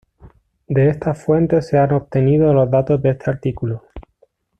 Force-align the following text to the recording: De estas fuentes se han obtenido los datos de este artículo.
De 0.67 0.87
estas 0.89 1.23
fuentes 1.23 1.67
se 1.67 1.77
han 1.77 1.91
obtenido 1.93 2.51
los 2.55 2.71
datos 2.71 2.99
de 3.03 3.11
este 3.11 3.29
artículo. 3.29 3.83